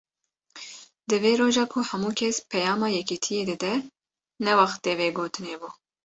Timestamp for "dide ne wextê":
3.49-4.91